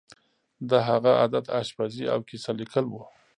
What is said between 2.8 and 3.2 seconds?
وو